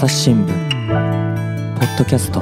[0.00, 0.48] 朝日新聞
[1.78, 2.40] ポッドキャスト。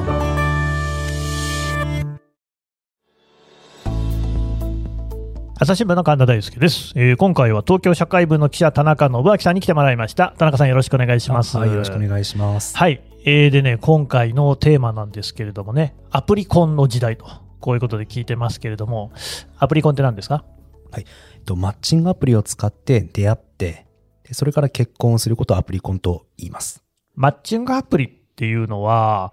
[5.58, 10.36] 朝日新聞の神田大輔です、えー今回は東京社会部の記者田中信明さんに来てもらいました。
[10.38, 11.56] 田中さんよろしくお願いします。
[11.56, 12.76] はい、よろしくお願いします。
[12.76, 17.26] はい、えーでね今回のテーマなんですけれどもねアプリコンの時代と
[17.58, 19.10] こういうことで聞いてますけれども
[19.58, 20.44] アプリコンって何ですか？
[20.96, 21.04] えっ
[21.44, 23.88] とマッチングアプリを使って出会って、
[24.22, 26.84] でそれから結婚することをアプリコンと言います。
[27.18, 29.32] マッチングアプリっていうのは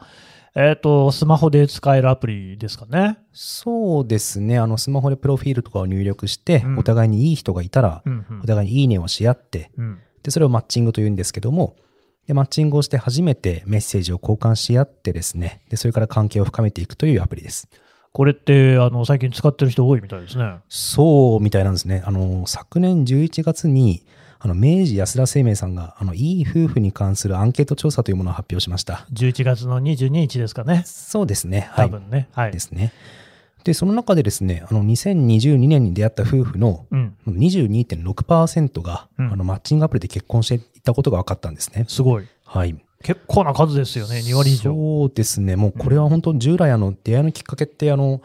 [0.56, 3.20] えっ、とスマホで使えるアプリですかね？
[3.34, 6.80] そうですね、あのスマホでプロフィールとかを入力して、うん。
[6.80, 8.42] お互いにいい人がいたら、うんうん。
[8.42, 10.00] お互いにいいねをし合って、うん。
[10.24, 11.76] でそれをマッチングと言うんですけども、
[12.26, 17.68] でマッチングをして初めてメッセージを交換し合ってですね、でそれから関係を深めていくというアプリです。
[18.14, 20.56] これってあの最近使ってる人多いみたいですね。
[20.70, 22.02] そうみたいなんですね。
[22.06, 24.06] あの、昨年11月に、
[24.40, 29.06] あの、明治安田生命さんが、あの、いい夫婦に関するアンケート調査というものを発表しました。
[29.14, 31.70] 11月の22日ですかねそうですね。
[31.72, 31.86] はい。
[31.88, 32.94] 多分ね、はいですね。
[33.64, 41.86] で、その中でですね、あの、2022年に出会った夫婦のうん22.6%が、うんあの、マッチングアプリで結婚していたことが分かったんですね。
[41.88, 42.76] すごいはい。
[43.04, 45.56] 結構な数ですよね2割以上そうですね。
[45.56, 48.22] もうこれは本当従来あの出会いのきっかけってあの、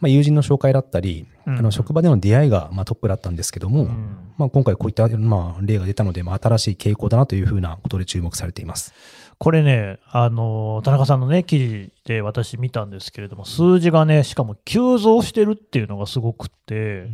[0.00, 4.16] まあ、友人の紹介だったり、うんあの職場での出会いがまあトップだったんですけども、うん。
[4.36, 8.92] まあ、今回こういったまあ例が出たので、まあ、新しい傾向だなというふうなことで注目されています。
[9.38, 17.08] これね、あの田中さんのね、記事で私見たんですけれども、数字がね、しかも急増してるっていうのがすごくって、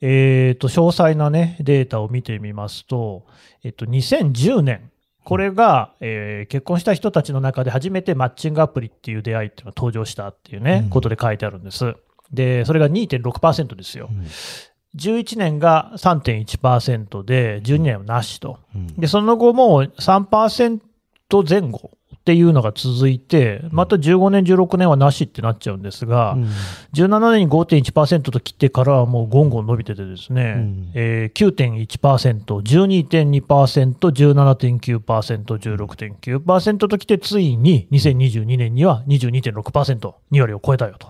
[0.00, 3.26] えっ、と、詳細なね、データを見てみますと、
[3.64, 4.92] えっと、2010年、
[5.24, 10.90] これが、えー結婚した人たちの中で初めてマッチングアプリっていう出会いっていうのが登場したっていうね、うん。
[10.90, 11.96] ことで書いてあるんです。
[12.32, 14.10] で、それが2.6%ですよ。
[14.96, 18.58] 11年が3.1%で、12年はなしと。
[18.74, 20.80] うんで、その後も3%
[21.48, 26.48] 前後っていうのが続いて、また15年、16年はなしってなっちゃうんですが、うん
[26.92, 33.42] 17年に5.1%と切ってからはもうゴンゴン伸びててですね、うんえー9.1%、12.2%、
[33.96, 41.08] 17.9%、16.9%ときて、ついに2022年には22.6%、2割を超えたよと。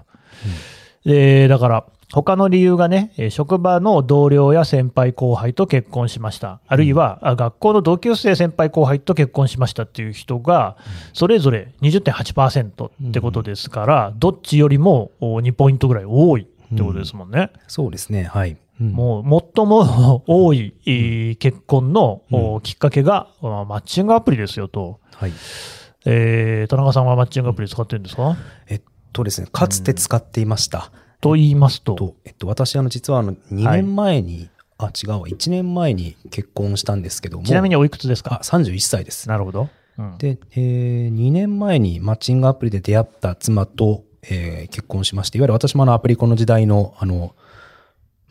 [1.05, 6.61] で、だから、他の理由がね、えー職場の同僚や先輩後輩と結婚しました。
[6.67, 10.77] あるいは、あ学校の同級生先輩後輩と結婚しましたっていう人が、
[11.15, 17.51] それぞれ20.8%ってことですから、どっちよりもお2ポイントぐらい多いってことですもんね。
[17.67, 18.25] そうですね。
[18.25, 18.51] はい。
[18.51, 22.23] うんもう最も 多い、えー結婚の、
[22.63, 24.99] きっかけが、まあマッチングアプリですよと。
[25.15, 25.33] はい。
[26.05, 28.37] えー田中さんはマッチングアプリ使ってるんですか、
[28.69, 28.81] えっ
[29.13, 30.91] とですね、かつて使っていました。
[31.21, 31.95] と言いますと。
[31.95, 37.45] と、えっと、私、あの、実はあの、2年前に、あ、違うわ、1年前に結婚したんですけども。
[37.45, 39.29] ちなみにおいくつですあ、か31歳です。
[39.29, 39.69] なるほど。
[39.99, 47.35] うんで、えー2年前にマッチングアプリで出会った妻と、えー結婚しまして、いわゆる私もあのアプリコンの時代の、あの、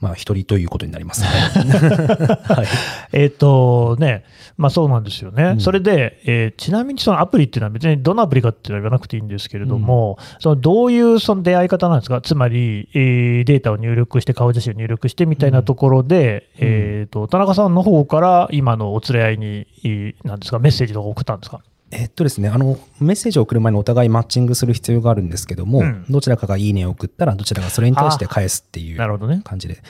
[0.02, 1.28] まあ、一人ということになりますね。
[2.44, 2.66] はい。
[3.14, 4.24] えっ、とね、
[4.58, 5.44] まあそうなんですよね。
[5.44, 5.60] うん。
[5.62, 12.20] それで、えーちなみにそのアプリっていうのは別にどのアプリかっていうのは言わなくていいんですけれども、そのどういうその出会い方なんですか？
[12.22, 16.68] つまり、えーデータを入力して、顔写真を入力してみたいなところで、うん。
[16.68, 21.62] えっ、と、田中さんの方から今のお連れ合いに、えーなんですか、メッセージとか送ったんですか？
[21.92, 29.42] えっとですね、あの、メッセージを送る前にお互いマッチングする必要があるんですけども、うんどちらかがいいねを送ったら、どちらがそれに対して返すっていうなるほどね。
[29.44, 29.82] 感じで。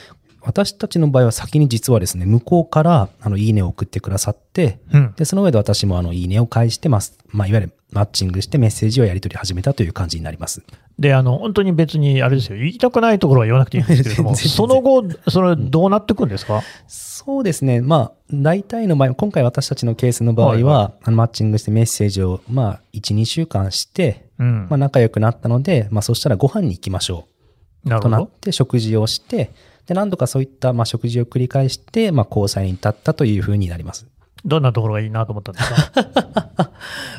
[0.44, 5.14] 私たちの場合は先に実はですね、向こうから、あの、いいねを送ってくださって、うん。
[5.16, 7.18] で、その上で私もあの、いいねを返してます。
[7.28, 10.62] まあ、いわゆるマッチングしてメッセージをやり取り始めたという感じになります。
[10.98, 17.80] で、あの、本当に別に、あれですよ、言いたくないところは言わなくていいんですけれども、 その後、それどうなっていくんですか、そうですね。
[17.80, 27.32] まあ、大体の場合、今回私たちのケースの場合は、はいはあのマッチングしてメッセージを、まあ、1、2週間して、うんまあ、仲良くなったので、まあ、そしたらご飯に行きましょう。
[28.00, 29.50] となって、食事をして、
[29.86, 34.06] で、何度かそういった、まあ、食事を繰り返して、まあ、交際に至ったというふうになります。
[34.44, 36.70] どんなところがいいなと思ったんですか？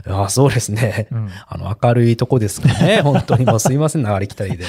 [0.10, 1.08] ああ、そうですね。
[1.12, 3.00] うんあの、明るいとこですかね。
[3.04, 4.66] 本当にもうすいません、流れきたりで。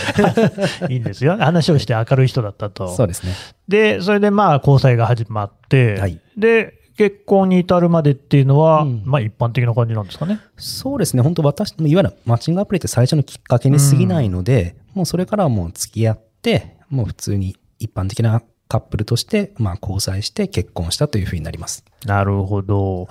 [0.89, 1.37] いいんですよ。
[1.37, 2.95] 話をして明るい人だったと。
[2.95, 3.33] そうですね。
[3.67, 10.39] で、それでまあ交際が始まって、はいで、結婚に至るまでっていうのは、うんまあ一般的な感じなんですかね？
[10.57, 11.23] そうですね。
[11.25, 21.85] 本当私、いわゆるマッチングアプリって最初のきっかけに過ぎないので、もうそれからはもう付き合って、もう普通に一般的なカップルとして、まあ交際して結婚したというふうになります。
[22.07, 23.09] なるほど。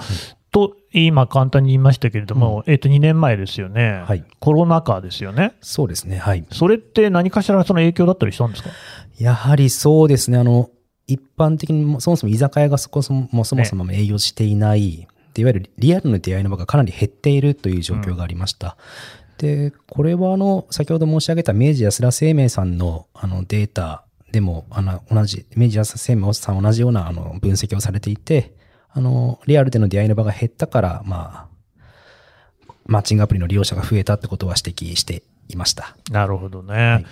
[0.51, 4.04] と、今簡単に言いましたけれども、えっと、2年前ですよね。
[4.06, 5.54] はいコロナ禍ですよね。
[5.62, 6.18] そうですね。
[6.18, 6.45] はい。
[6.51, 8.69] それって何かしらその影響だったりしたんですか？
[9.19, 10.38] やはりそうですね。
[10.38, 10.69] あの、
[11.07, 15.07] 一般的にもそもそも居酒屋がそこそもそもそも営業していない。
[15.33, 18.77] でいわゆるリアルの出会いの場がかなり減っているという状況がありました。
[19.39, 28.56] で、これはあの、先ほど申し上げた明治安田生命さんのあのデータでも、あの、同じ、明治安田生命さん同じようなあの分析をされていて、
[28.90, 35.96] あの、リアルでの出会いの場が減ったから、まあ、マッチングアプリの利用者が増えたってことは指摘していました。
[36.12, 37.06] なるほどね。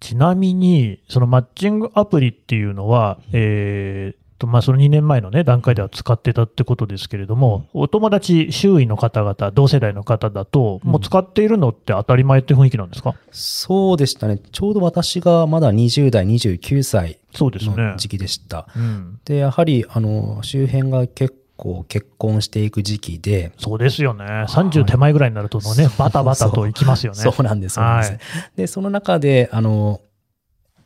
[0.00, 14.38] ちなみに、そのマッチングアプリっていうのは、えーとまあ、その2年前の、ね、段階では使ってたってことですけれども、お友達、周囲の方々、同世代の方だと、もう使っているのって当たり前って雰囲気なんですか、そうでしたね。
[14.38, 18.66] ちょうど私がまだ20代、29歳そうですねの時期でした。
[18.74, 24.24] うん、で、やはり、あの、周辺が結構結婚していく時期で、そうですよね。
[24.24, 27.18] 30手前ぐらいになるとね、バタバタといきますよね。
[27.18, 28.12] そうなんです、そうなんです。
[28.12, 28.20] はい
[28.56, 30.00] で、その中で、あの、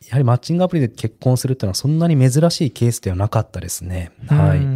[0.09, 4.13] やはりマッチングアプリで結婚するっていうのはそんなに珍しいケースではなかったですね。
[4.29, 4.59] はい。
[4.59, 4.69] ううん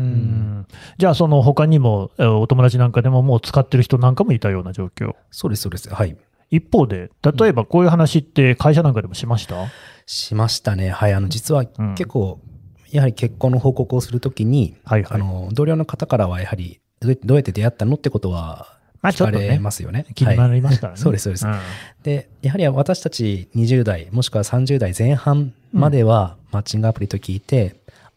[0.60, 0.66] ん
[0.96, 5.14] じゃあ、その他にも、えーお友達なんかでももう使ってる人なんかもいたような状況。
[5.30, 5.92] そうです、そうです。
[5.92, 6.16] はい。
[6.50, 9.66] 一方で、例えばこういう話って会社なんかでもしました、
[10.06, 10.90] しましたね。
[10.90, 11.12] はい。
[11.12, 12.40] あの、実はうん結構、
[12.90, 20.06] やはり結婚の報告をするときに、はいはいあの、同僚の方からはやはり、どうやどうやって出会ったのってことは、まあちょっとねますよね。
[20.14, 20.94] 気になりますからね。
[20.94, 21.46] はいそうです、そうです。
[21.46, 21.52] ん
[22.02, 27.76] で、やはり私たち20代、もしくは30代前半までは、マッチングアプリと聞いて、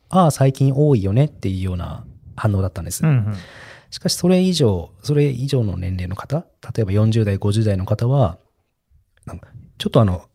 [0.09, 2.03] ああ、最近多いよねっていうような
[2.35, 3.03] 反応だったんです。
[3.03, 3.35] うんうん
[3.93, 8.37] しかし、それ以上、それ以上の年齢の方、例えば40代、50代の方は、
[9.77, 10.29] ちょっとあの、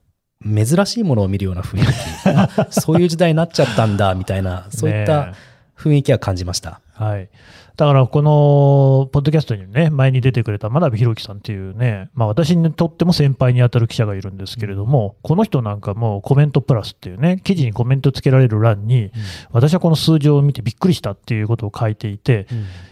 [0.45, 1.89] 珍しいものを見るような雰囲気、
[2.29, 5.33] あそういう時代になっちゃったんだ、みたいな、そういったね
[5.77, 6.81] 雰囲気は感じました。
[6.95, 7.29] はい。
[7.77, 19.13] だから、この、ポッドキャストにね、前に出てくれた真鍋弘樹さんっていうね、まあ私にとっても先輩に当たる記者がいるんですけれども、この人なんかもコメントプラスっていうね、記事にコメントつけられる欄に、
[19.51, 22.47] 私はこの数字を見てびっくりしたっていうことを書いていて、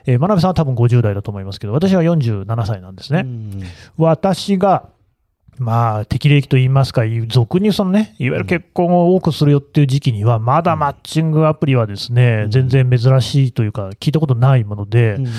[0.05, 3.21] えー真鍋さんは多分50代だと思いますけど、私は47歳なんですね。
[3.21, 3.63] うん。
[3.97, 4.89] 私が、
[5.59, 12.51] まあ、適齢期と言いますか、俗にそのね、いわゆる結婚を多くするよっていう時期には、まだマッチングアプリはですね、うん。
[12.51, 15.25] 全然珍しいというか、聞いたことないもので、うん。
[15.25, 15.35] じゃ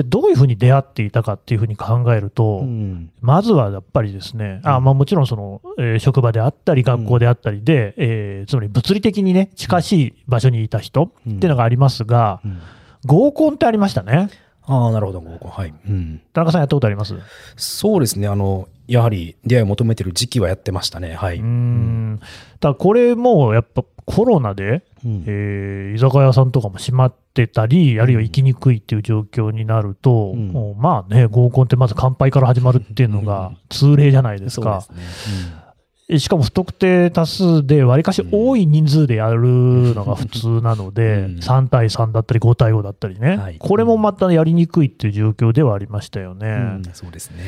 [0.00, 3.10] あどういうふうに出会っていたかっていうふうに考えると、うん。
[3.20, 4.84] まずはやっぱりですね、あうん。
[4.84, 12.58] まあ、もちろんその、えー職場であったり、学校であったりで、えーつまり物理的にね、近しい場所にいた人っていうのがありますが、うん。
[13.06, 14.28] 合コンってありましたね。
[14.68, 15.50] ああ、なるほど、合コン。
[15.52, 15.72] はい。
[15.88, 16.20] うん。
[16.32, 17.14] 田中さんやったことあります？
[17.56, 18.26] そうですね。
[18.26, 21.14] あの、やはり出会いを求めてる時期はやってましたね。
[21.14, 21.36] はい。
[21.36, 22.20] うーん。
[22.60, 34.82] だこれもやっぱコロナで、うんえー居酒屋さんとかも閉まってたり、あるいは行きにくいっていう状況になると、うんもうまあね、合コンってまず乾杯から始まるっていうのが通例じゃないですか。
[34.82, 35.52] そうですね。
[35.62, 35.65] え
[36.08, 46.48] しかも不特定多数で、わりかし多い人数でやるのが普通なので、うん3対3だったり5対5だったりね、はいこれもまたやりにくいっていう状況ではありましたよね。
[46.48, 47.42] うんそうですね。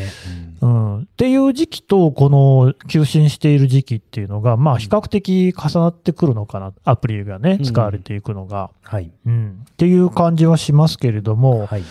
[0.60, 8.70] うん、っていう時期と、この休診している時期っていうのが、まあ、比較的重なってくるのかな、アプリがね、うん使われていくのが。
[8.82, 9.12] はい。
[9.24, 11.82] うん、っていう感じはしますけれども、はい。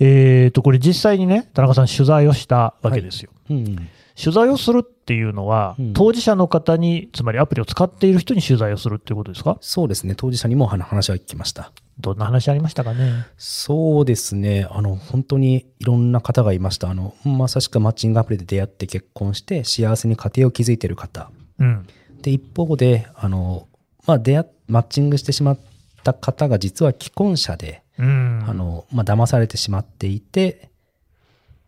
[0.00, 3.30] えー、とこれ、実際にね、田中さん、取材をしたわけですよ。
[3.48, 3.88] うん
[4.22, 9.58] 取材をするっていうのは、うん当事者の方に、つまりアプリを使っている人に取材をするっていうことですか？
[9.60, 10.14] そうですね。
[10.14, 11.72] 当事者にも話話は聞きました。
[11.98, 13.26] どんな話ありましたかね？
[13.36, 14.66] そうですね。
[14.70, 16.90] あの、本当にいろんな方がいました。
[16.90, 21.30] あの、まさしくマッチングアプリで出会って結婚して幸せに家庭を築いている方。
[21.58, 21.86] うん。
[22.22, 23.66] で、一方で、あの、
[24.06, 25.58] まあ、出会っ、マッチングしてしまっ
[26.04, 28.44] た方が実は既婚者で、うん。
[28.48, 30.70] あの、まあ、騙されてしまっていて、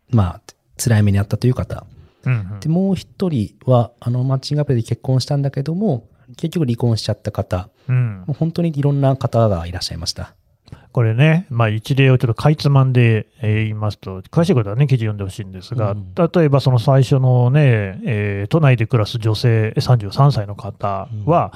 [0.09, 0.41] まあ、
[0.79, 1.87] 辛い目にあったという方。
[2.25, 7.69] うんうんで、もう一人は、あの、マッチングアプリで結婚したんだけども、結局離婚しちゃった方。
[7.89, 10.35] うんもう本当にいろんな方がいらっしゃいました。
[10.93, 21.53] これね、まあ、一例をちょっとかいつまんで、えー言いますと、詳しいことはね、記事読んでほしいんですが、うん例えばその最初のね、えー都内で暮らす女性33歳の方は、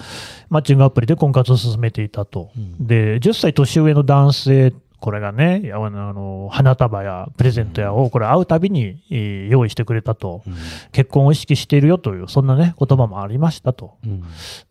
[0.49, 2.51] マッチングアプリで婚活を進めていたと。
[2.57, 10.43] うんで、10歳年上の男性、これがね、あの花束やプレゼントやを、これ会うたびに、えー用意してくれたと。
[10.93, 13.95] 結婚を意識しているよという、そんなね、言葉もありましたと。
[14.05, 14.25] うん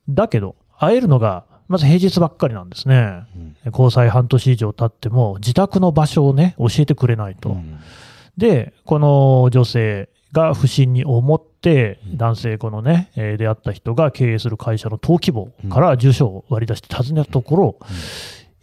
[0.10, 3.24] だけど、会えるのが、まず平日ばっかりなんですね。
[3.36, 7.50] うん交際半年以上経っても、自宅の場所をね、教えてくれないと。
[7.50, 7.79] うん
[8.38, 17.75] で、この女性が不審に思って、うん男性、このね、えー出会った人が経営する会社の登記簿から住所を割り出して訪ねたところ、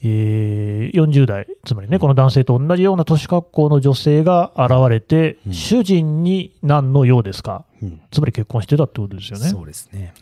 [0.02, 9.46] えー40代、つまりね、この男性と同じような年格好の女性が現れて、うん主人に何のようですか、うんつまり結婚してたってことですよね。
[9.46, 10.14] そうですね。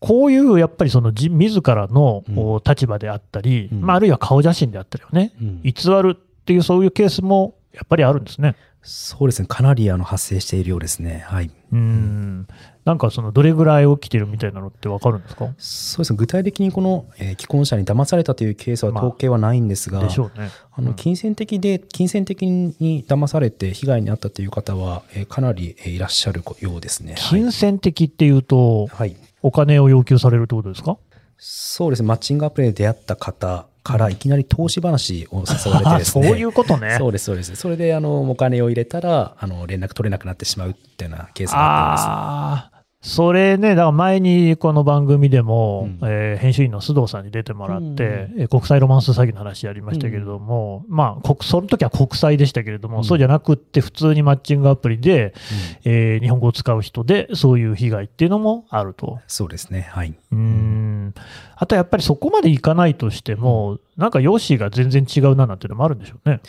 [0.00, 2.24] こういうやっぱりそのじ自らの
[2.66, 5.72] 立場であったり、うんまあ、あるいは顔写真であったりをね、うん偽
[6.02, 8.56] るっっていう、そういうケースもやっぱりあるんですね。
[8.82, 9.46] そうですね。
[9.48, 11.24] かなりあの発生しているようですね。
[11.26, 11.50] はい。
[11.72, 12.48] うん。
[12.84, 15.46] なんかその、どれぐらい起きてるみたいなのってわかるんですか？
[15.56, 16.16] そうですね。
[16.16, 20.50] 具体的にこの、えー既婚者に騙されたというケースはまあ統計はないんですが、でしょうね。
[20.74, 27.12] あの金銭的で、金銭的に騙されて被害に遭ったという方は、えーかなりえーいらっしゃるようですね。
[27.14, 29.16] はい金銭的っていうと、はい。
[29.42, 30.96] お金を要求されるってことですか？
[31.38, 32.08] そうですね。
[32.08, 36.28] マッチングアプリで出会った方からいきなり投資話を誘われてですね。
[36.28, 36.94] そういうことね。
[37.00, 37.56] そうです、そうです。
[37.56, 42.71] それで、あの、お金を入れたら、あの、連絡取れなくなってしまうっていうようなケースがあったんああ、
[43.04, 55.80] それね、だから前にこの番組でも、うんえー編集員の須藤さんに出てもらって、うんえー国際ロマンス詐欺の話やりましたけれども、まあ、国その時は国際でしたけれども、うんそうじゃなくって、普通にマッチングアプリで、です。
[55.84, 59.18] えー日本語を使う人で、そういう被害っていうのもあると。
[59.26, 59.88] そうですね。
[59.90, 60.14] はい。
[60.30, 61.14] うーん
[61.56, 66.40] あとやっぱりそこまでいかないとしても、なんか容姿が全然違うななんていうのもあるんでしょうね。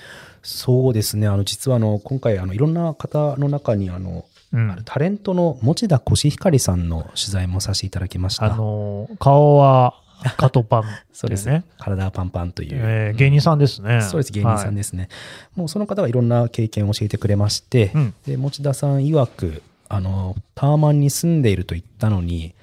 [0.43, 1.27] そうですね。
[1.27, 8.45] あの、実は、あの、今回、あの、いろんな方の中に、あの、うんタレントの持田コシヒカリさんの取材もさせていただきました。
[8.45, 9.95] あの顔は
[10.37, 11.63] カトパン そうですね。
[11.77, 12.69] 体パンパンという。
[12.73, 14.01] えー芸人さんですね。
[14.01, 15.09] そうです、芸人さんですね。
[15.55, 22.53] もうその方がいろんな経験を教えてくれまして、うんで持田さん曰く、あの、タワマンに住んでいると言ったのに、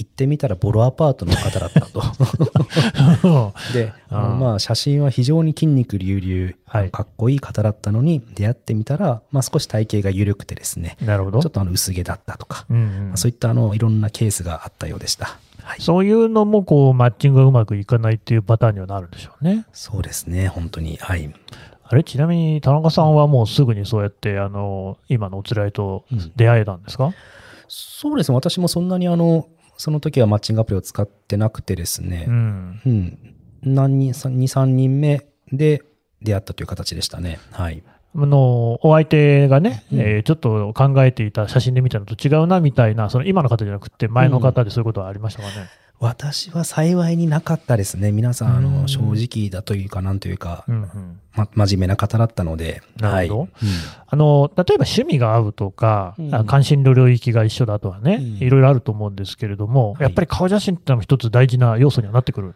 [0.00, 2.00] 行ってみたらボロアパートの方だったと。
[3.74, 11.40] で、あのうんまあ、写真は非常に筋肉隆々、はいかっこいい方だったのに、出会ってみたら、まあ、少し体型が緩くてですね、なるほど。
[11.40, 15.38] ちょっとあの薄毛だったとか、うんうんまあそういったあのいろんなケースがあったようでした。
[15.62, 19.66] はい、そういうのもこうマッチングがうまくいかないっていうパターンにはなるんでしょうね。
[19.72, 20.96] そうですね、本当に。
[20.96, 21.30] はい。
[21.84, 22.02] あれ？
[22.04, 26.04] ちなみに田中さんはもうすぐにそうやってあの今のおつらいと
[26.36, 27.12] 出会えたんですか、
[27.68, 29.46] そうですね、私もそんなにあの、
[29.80, 32.80] その時はマッチングアプリを使ってなくてですね、うん。
[32.84, 33.18] うん、
[33.62, 35.82] 何人、2、3人目で
[36.20, 37.40] 出会ったという形でしたね。
[37.50, 37.82] はい。
[38.14, 45.54] あのお相手がね、うんえーちょっと考えていた写真で見たのと違うなみたいな、その今の方じゃなくて、前の方でそういうことはありましたかね？
[46.02, 48.10] 私は幸いになかったですね。
[48.10, 48.74] 皆さん、あうん。
[48.82, 51.20] の、正直だというか、なんというか、うんうん。
[51.34, 52.80] ま、真面目な方だったので。
[52.98, 53.40] なるほど。
[53.40, 53.50] はい
[54.12, 56.34] あの例えば趣味が合うとか、うん。
[56.34, 58.24] あ関心の領域が一緒だとはね、うん。
[58.38, 60.02] いろいろあると思うんですけれども、はい。
[60.04, 62.54] やっぱり顔写真ってのも一つ大事な要素にはなってくる？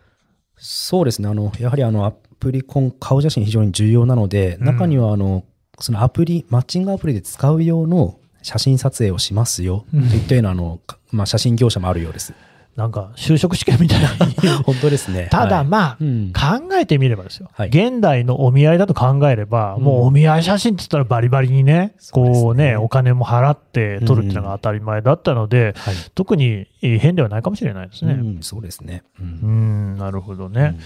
[0.57, 1.29] そうですね。
[1.29, 4.65] あの、やはりあの、アプリコン、顔写真非常に重要なので、うん。
[4.65, 5.45] 中にはあの、
[5.81, 10.09] そのアプリ、マッチングアプリで使う用の写真撮影をしますよ、うん。
[10.09, 12.33] といったようなあの、かまあ、写真業者もあるようです。
[12.77, 14.09] なんか就職試験みたいな。
[14.67, 15.29] 本当ですね。
[15.31, 25.95] ただはいまあ、うん考えてみればですよ、はい現代のお見合いだと考えれば、もうお見合い写真って言ったらバリバリにね、そうこうね、お金も払って撮るっていうのが当たり前だったので、はい。
[26.15, 28.15] 特に変ではないかもしれないですね。
[28.15, 29.03] うん、そうですね。
[29.21, 30.77] ううんん、なるほどね。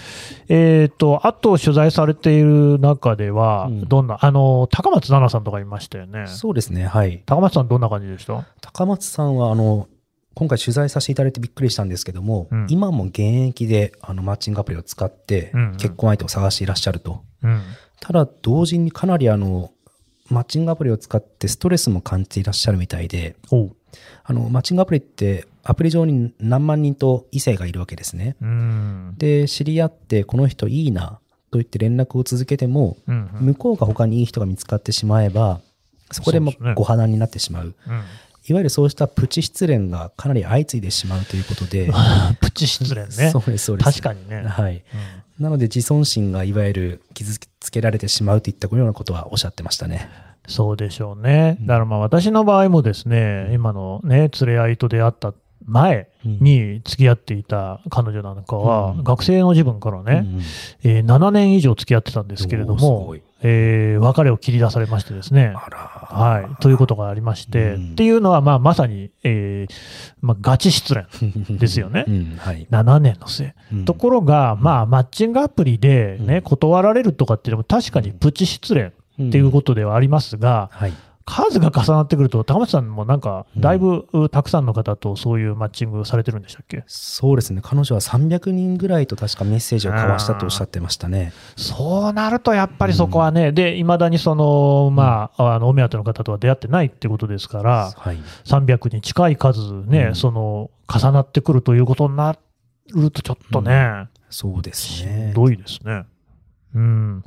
[0.49, 6.25] えっ、と、あと取材されている中では、うんどんな、あの、高松菜奈さんとかいましたよね。
[6.27, 6.87] そうですね。
[6.87, 7.23] はい。
[7.27, 8.45] 高松さんどんな感じでした？
[8.61, 9.89] 高松さんは、あの、
[10.39, 13.19] 今回取材させていただいてびっくりしたんですけども、うん今も現
[13.49, 17.25] 役であのマッチングアプリを使ってうんうん結婚相手を探していらっしゃると。
[17.43, 17.61] うん。
[18.01, 19.73] ただ同時にかなりあの、
[20.31, 23.35] マッチングアプリを使ってストレスも感じていらっしゃるみたいで。
[24.23, 28.37] あの、マッチングアプリってアプリ上に何万人と異性がいるわけですね。
[28.41, 29.15] うん。
[29.19, 31.19] で、知り合ってこの人いいな
[31.51, 35.61] と言って連絡を続けても、うんうん向こうが他にいい人が見つかってしまえば、
[36.13, 37.65] そこでもご破談になってしまう。
[37.65, 38.03] うん
[38.49, 41.91] いわゆるそうしたプチ失恋がかなり相次いでしまうということで、
[42.41, 43.09] プチ失恋ね。
[43.33, 43.91] そうです、そうです。
[43.91, 44.43] 確かにね。
[44.43, 44.77] はい。
[44.77, 44.83] うん
[45.39, 50.09] なので自尊心がいわゆる傷つけられてしまうといったようなことはおっしゃってましたね。
[50.49, 51.59] そうでしょうね。
[51.61, 60.41] だからまあ私の場合もですね、今のね、連れ合いと出会った前に付き合っていた彼女なんかは、うん学生の自分からね、うん
[60.83, 65.98] えー7年以上付き合ってたんですけれどもえー別れを切り出されましてですね、あら。
[66.11, 67.93] はい、ということがありまして、うん。
[67.93, 69.75] っていうのはまあまさに、えー
[70.21, 71.07] まあ、ガチ失恋
[71.59, 72.05] ですよね。
[72.09, 72.67] うん、はい。
[72.71, 73.55] 7年の末。
[73.73, 73.85] うん。
[73.85, 76.43] ところが、まあ、マッチングアプリでね、うん。
[76.43, 78.85] 断られるとかっていうのも確かにプチ失恋
[79.29, 80.93] っていうことではありますが、はい。
[81.29, 86.85] 数が重なってくると、高松さんもなんか、だいぶうたくさんの方とそういうマッチングされてるんでしたっけ？
[86.87, 87.61] そうですね。
[87.63, 91.33] 彼女は300人ぐらいと確かメッセージを交わしたとおっしゃってましたね。
[91.57, 98.19] そうなると、やっぱりそこはね、で、いまだにその、まあ、あの、お目当ての方とは出会ってないってことですから、はい。
[98.45, 102.39] 300に近い数ね、うんその、重なってくるということにな
[102.95, 105.35] ると、ちょっとね、そうですしねん。
[105.35, 106.05] どいですね。
[106.79, 107.25] うん。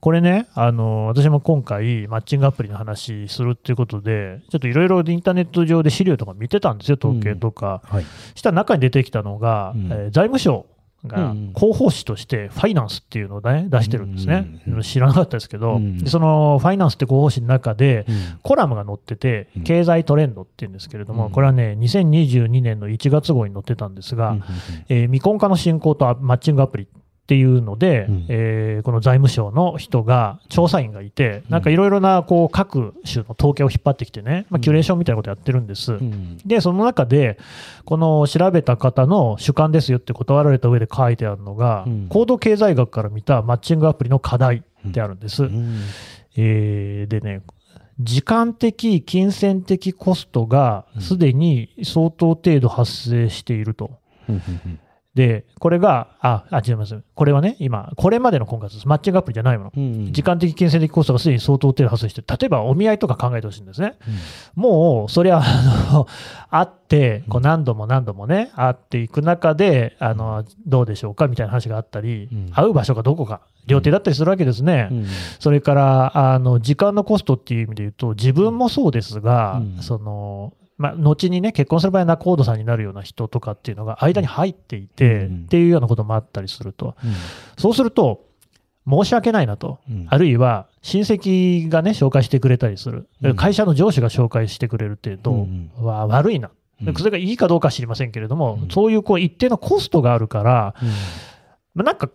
[0.00, 7.82] これね、あの、私も今回、マッチングアプリの話するっていうことで、ちょっといろいろインターネット上で資料とか見てたんですよ、統計とか。
[7.84, 8.04] はい。
[8.34, 9.86] したら中に出てきたのが、うん。
[9.92, 10.66] えー財務省
[11.06, 14.82] がうん広報誌としてファイナンスっていうのを、ね、出してるんですね、うん。
[14.82, 15.98] 知らなかったですけど、うん。
[15.98, 18.38] でそのファイナンスって広報誌の中で、うん。
[18.42, 21.32] コラムが載っててうん、経済トレンドっていうんですけれども、うん。
[21.32, 24.42] これはね、2022年の1月号に載ってたんですが、うん
[24.88, 26.88] えー未婚化の進行とマッチングアプリ
[27.26, 28.26] っていうので、うん。
[28.28, 35.94] えーこの財務省の人が、調査員がいて、なんかいろいろなこう各種の統計を引っ張ってきてね、まあ、キュレーションみたいなことやってるんです。
[35.94, 36.38] うん。
[36.46, 37.38] で、その中で、
[37.84, 42.06] この調べた方の主観ですよって断られた上で書いてあるのが、うん。
[42.08, 45.44] 行動経済学から見たマッチングアプリの課題ってあるんです。
[45.44, 45.80] うん。
[46.36, 47.42] えーでね、
[47.98, 51.02] 時間的、金銭的コストがうん。
[51.02, 53.98] すでに相当程度発生していると。
[55.16, 57.02] うんうんで、これが、あ、あ、違います。
[57.14, 58.86] これはね、今、これまでの婚活です。
[58.86, 59.72] マッチングアプリじゃないもの。
[59.74, 62.20] うん時間的、金銭的コストがすでに相当程度発生して。
[62.20, 63.94] 例えば、お見合いとか考えてほしいんですね。
[64.54, 66.06] もう、それは、あの、
[66.50, 74.88] 会って、こう何度も何度もね、会っていく中で、あの、どうでしょうかみたいな話があったりうん、会う場所がどこか、料亭だったりするわけですね。
[74.90, 75.06] うん
[75.40, 86.94] それから、あの、時間のコストっていう意味で言うと、自分もそうですが、うんその、まあ、後にね、結婚する場合、仲人さんになるような人とかっていうのが間に入っていて、うんっていうようなこともあったりすると。
[87.58, 88.24] そうすると、
[88.88, 89.78] 申し訳ないなと。
[89.90, 93.08] うんあるいは、親戚がね、紹介してくれたりする。
[93.22, 96.50] うん会社の上司が紹介してくれる程度うんは悪いな。
[96.84, 100.74] うんそれがいいかどうかは知りませんけれども、うんそういうこう一定のコストがあるから、
[101.74, 102.10] まあなんか、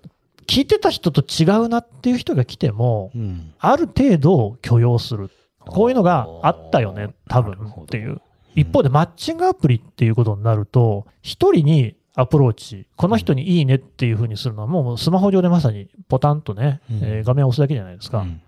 [0.47, 5.29] 聞いてた人と違うなっていう人が来ても、うんある程度許容する。
[5.59, 8.21] こういうのがあったよね、多分っていう。
[8.55, 18.19] 一方でマッチングアプリっていうことになると、一人にアプローチ、この人にいいねっていうふうにするのは、もうスマホ上でまさにポタンとね、うんえー画面を押すだけじゃないですか。
[18.19, 18.41] うん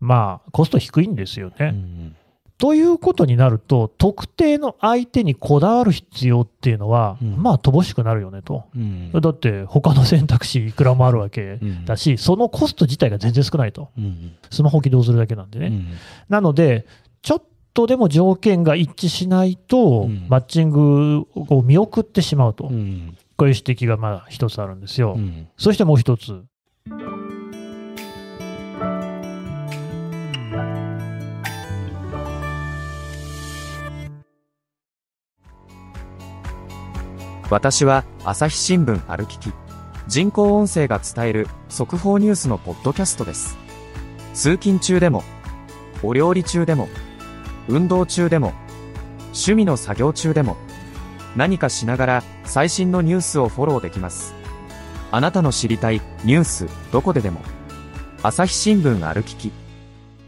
[0.00, 1.54] まあ、コスト低いんですよね。
[1.60, 2.16] うん
[2.58, 8.64] ということになると、特定の相手にこだわる必要っていうのは、うんまあ乏しくなるよねと。
[8.76, 13.88] うんだって、他の選択肢いくらもあるわけうんだし、そのコスト自体が全然少ないと。
[13.96, 15.66] うんスマホ起動するだけなんでね。
[15.68, 15.86] うん
[16.28, 16.84] なので、
[17.22, 20.26] ちょっとでも条件が一致しないと、うん。
[20.28, 23.16] マッチングを見送ってしまうと、うん。
[23.36, 25.14] こういう指摘がまあ一つあるんですよ。
[25.16, 25.48] うん。
[25.56, 26.44] そしてもう一つ。
[37.50, 39.52] 私は朝日新聞歩きき。
[40.06, 43.56] 人工音声が伝える速報ニュースのポッドキャストです。
[44.34, 45.22] 通勤中でも
[46.02, 46.88] お料理中でも
[47.70, 48.52] 運動中でも
[49.26, 50.56] 趣味の作業中でも
[51.36, 54.34] 何かしながら最新のニュースをフォローできます。
[55.12, 57.40] あなたの知りたいニュースどこででも
[58.22, 59.52] 朝日新聞歩きき。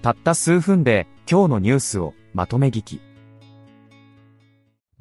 [0.03, 3.12] たった数分で今日のニュースをまとめ聞き。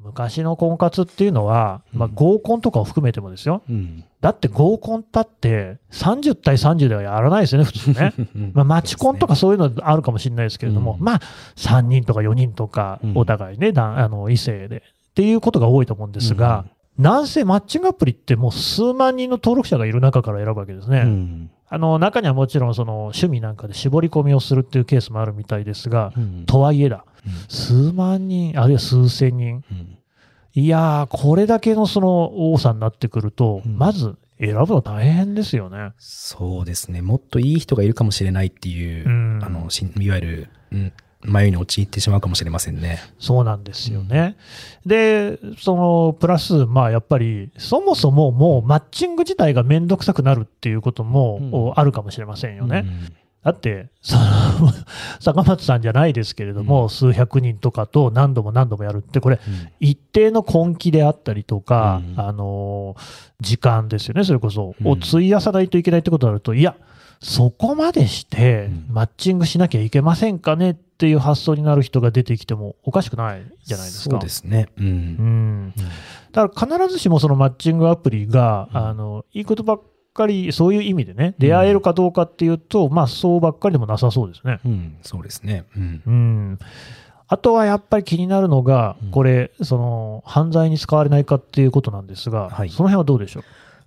[0.04, 3.62] 昔の婚活っていうのは、まあ、うん合コンとかを含めてもですよ。
[3.68, 8.12] うんだって合コンったって30対30ではやらないですよね、普通ね。
[8.54, 11.20] まあ、マチコンとかそういうのあるかもしれないですけれども、うんまあ、
[11.56, 14.84] 3人とか4人とかう、んお互いね、だあの異性で。
[15.10, 16.66] っていうことが多いと思うんですが、
[16.98, 21.04] なんせマッチングアプリってもう数万人の登録者がいる中から選ぶわけですね。
[21.72, 26.44] うんあの中にはもちろんその趣味なんかで絞り込みをするっていうケースもあるみたいですが、うん。
[26.44, 27.06] とはいえだ、
[27.48, 29.98] 数万人、あるいは数千人、うん。
[30.52, 33.78] いやー、これだけのその多さになってくると、うん。
[33.78, 35.92] まず選ぶの大変ですよね。
[35.96, 37.00] そうですね。
[37.00, 39.40] もっといい人がいるかもしれないっていう、うん。
[39.42, 40.92] あの、しいわゆる、うん、
[41.24, 42.98] 迷いに陥ってしまうかもしれませんね。
[43.18, 44.36] そうなんですよね。
[44.84, 52.84] で、そのプラス、まあやっぱり、そもそももうマッチング自体がめんどくさくなるっていうことも、あるかもしれませんよね。
[52.86, 53.12] うん。
[53.44, 54.22] だって、その、
[55.18, 56.90] 坂松さんじゃないですけれども、うん。
[56.90, 59.40] 数百人とかと何度も何度もやるって、これ、
[59.80, 62.20] 一定の根気であったりとか、うん。
[62.20, 63.02] あのー
[63.40, 64.86] 時間ですよね、それこそ、うん。
[64.86, 66.76] を費やさないといけないってことになると、いや、
[67.22, 74.10] そこまでしてうんマッチングしなきゃいけませんかねっていう発想になる人が出てきてもおかしくないじゃないですか。
[74.12, 74.68] そうですね。
[74.76, 75.74] うんうん、
[76.32, 79.80] だから必ずしもそのマッチングアプリが、うんあのいいことばっ
[80.14, 84.60] かり、そういう意味でね、出会えるかどうかっていうと、まあそうばっかりでもなさそうですね。
[84.64, 85.64] うん、そうですね。
[85.76, 86.58] うんうん。
[87.28, 93.44] あとはやっぱり気になるのがうん、これ、その、犯罪に使われないかっていうことなんですが、はいその辺はどうでしょう？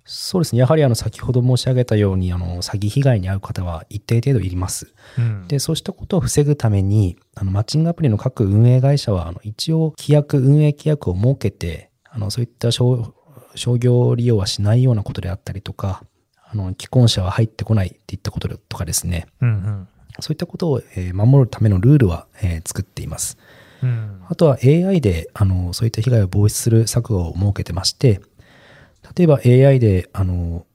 [0.08, 0.60] そうですね。
[0.60, 4.94] やはりあの先ほど申し上げたように、あの詐欺被害に遭う方は一定程度いります。
[5.18, 13.12] うんで、そうしたことを防ぐために、あのマッチングアプリの各運営会社は、あの一応規約、運営規約を設けて、あのそういった商
[13.56, 16.04] 商業利用はしないようなことであったりとか、
[16.48, 19.88] あの既婚者は入ってこないっていったこととかですね、うん
[20.20, 23.36] そういったことを、えー守るためのルールは、えー作っています。
[23.82, 23.88] うん。
[23.88, 28.20] うんあとは AI であのそういった被害を防止する策を設けてまして、
[29.14, 30.66] 例えば AI で、あの、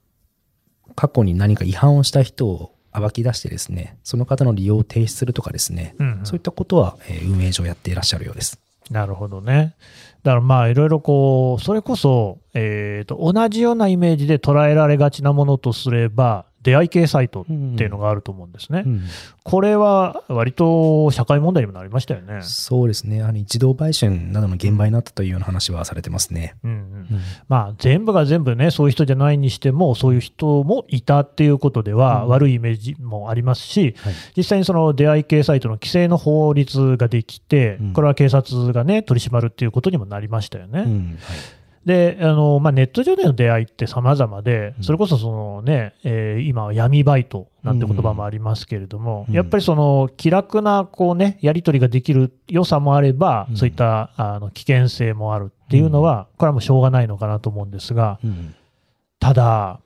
[0.96, 8.60] 過去に何か違反をした人を暴き出してですね、その方の利用を停止するとかですね、うんうんそういったことは、えー運営上やっていらっしゃるようです。
[8.89, 9.76] なるほどね。
[10.24, 18.84] だからまあいろいろこう、それこそ、えーと、同じようなイメージで捉えられがちなものとすれば、出会い系サイトっていうのがあると思うんですね。
[18.86, 19.02] うん
[19.43, 22.41] これは割と社会問題にもなりましたよね。
[22.43, 23.17] そうですね。
[23.17, 26.56] やはり自動売春などの現場になったというような話はされてますね。
[26.63, 27.08] うんうん
[27.47, 40.82] まあ、全部が全部ね、そういう人じゃないにしても、そういう人もいたっていうことでは、うん悪いイメージもありますし、はい実際にその出会い系サイトの規制の法律ができてうん、これは警察がね、取り締まるっていうことにもなりましたよね。
[40.82, 44.84] うんはいで、あのまあ、ネット上での出会いって様々でう、ん。
[44.84, 49.34] それこそその、ねえー今は闇バイトなんて言葉もありますけれども、うん。
[49.34, 53.58] やっぱりその気楽なこう、ね、やり取りができる良さもあれば、うん。
[53.58, 58.54] そういったあの危険性もあるっていうのは、これはもうしょうがないのかなと思うんですが、うん。
[59.20, 59.80] ただ、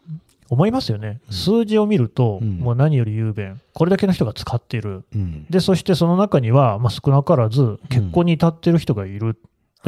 [0.50, 1.34] 思いますよね、うん。
[1.34, 2.58] 数字を見ると、うん。
[2.58, 5.46] もう何より雄弁、これだけの人が使っている、うん。
[5.50, 9.36] でそしてその中には、まあ、少なからず結婚に至っている人がいる、はい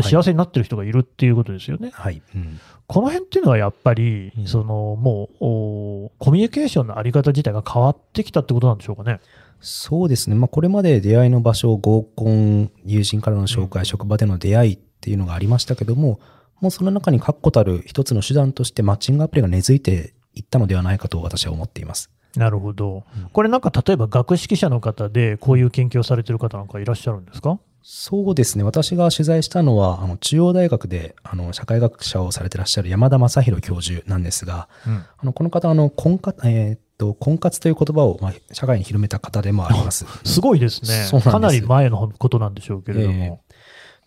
[0.04, 1.92] 幸せになってる人がいるっていうことですよね。
[1.94, 2.22] はい。
[2.36, 9.20] うんこの辺っていうのはやっぱり、うんそのもうおコミュニケーションのあり方自体が変わってきたってことなんでしょうかね。
[9.60, 10.36] そうですね。
[10.38, 16.22] まあ、これまで出会いの場所、合コン、友人からの紹介、うん職場での出会いっていうのがありましたけども、
[16.62, 22.10] もうその中に確固たる一つの手段としてマッチングアプリが根付いていったのではないかと私は思っています。
[22.38, 23.30] なるほどうん。
[23.30, 27.60] これなんか例えば学識者の方でこういう研究をされてる方なんかいらっしゃるんですか？
[27.90, 28.66] そうですね。
[28.66, 34.94] 私が取材したのは、あの、中央大学で、あの、社会学者をされてらっしゃる山田正宏教授なんですが、うん。
[34.96, 40.06] あの、この方、あの、婚活、えーっと、婚活という言葉を、まあ、社会に広めた方でもあります。
[40.26, 43.42] すごいですねですかなり前のことなんでしょうけれども。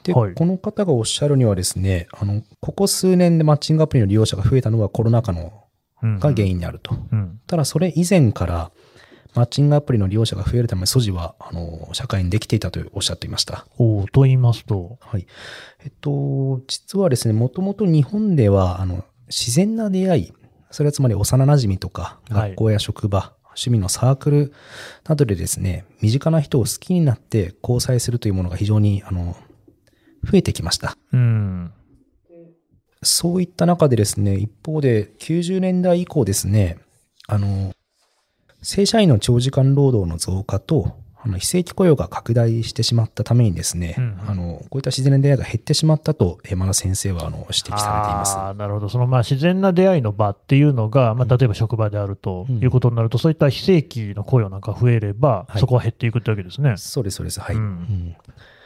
[0.02, 5.50] で、はいこの方がおっしゃるにはですね、あの、ここ数年でマッチングアプリの利用者が増えたのはコロナ禍のうん
[6.02, 6.94] が原因にあると。
[6.94, 7.40] うん。
[7.46, 8.70] たただ、それ以前から、
[9.34, 13.66] マッチングアプリの利用者が増えるための素地は、あの、社会にできていたとおっしゃっていました。
[13.78, 14.98] おと言いますと。
[15.00, 15.26] はい。
[15.84, 20.32] えっと、実はですね、もともと日本では、あの、自然な出会い、
[20.70, 24.52] それはつまり幼馴染とか、はい学校や職場、趣味のサークル
[25.06, 29.36] などでですね、身近な人を好きになって交際するというものが非常に、あの、
[30.24, 30.96] 増えてきました。
[31.12, 31.72] うん。
[33.02, 36.78] そういった中でですね、一方で90年代以降ですね、
[37.26, 37.72] あの、
[38.62, 48.38] 正社員の長時間労働の増加と、あの非正規雇用が拡大してしまったためにですね、うんうんあの、こういった自然な出会いが減ってしまったと、山田先生はあの指摘されています。
[48.38, 56.74] あーなるほど、そのまあ自然な出会いの場っていうのが、まあ、例えば職場であるとうんいうことになると、そういった非正規の雇用なんか増えれば、はいそこは減っていくってわけですね。
[56.76, 57.40] そうです、そうです。
[57.40, 57.56] はい。
[57.56, 58.16] うんうん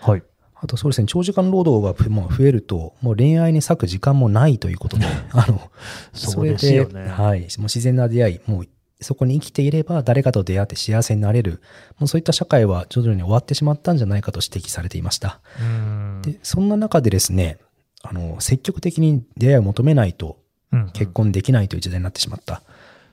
[0.01, 0.23] はい、
[0.64, 5.70] あとそうですね、長時間労働がふもう増えると、もう恋愛に割く時間もないということで、 あの、
[6.14, 7.07] そうでね。
[7.07, 7.40] はい。
[7.40, 11.61] もう自然な出会い、もうそこに生きていれば誰かと出会って幸せになれる、
[11.98, 15.42] もうそういった社会は徐々に終わってしまったんじゃないかと指摘されていました。
[15.61, 17.59] うんで、そんな中でですね、
[18.03, 20.38] あの、積極的に出会いを求めないと
[20.72, 22.62] うん結婚できないという時代になってしまった。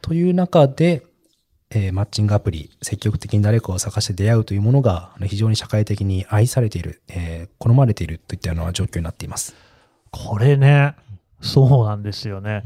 [0.02, 1.04] という中で、
[1.74, 9.56] えーマッチングアプリ、積極的に誰かを探して出会うというものが、非常に社会的に愛されている、えー好まれているといったような状況になっています。
[10.12, 10.96] これね、
[11.40, 12.64] そうなんですよね。